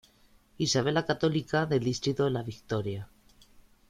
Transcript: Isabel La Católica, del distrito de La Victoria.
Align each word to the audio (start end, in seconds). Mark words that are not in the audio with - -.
Isabel 0.57 0.95
La 0.95 1.05
Católica, 1.05 1.67
del 1.67 1.83
distrito 1.83 2.23
de 2.25 2.31
La 2.31 2.41
Victoria. 2.41 3.07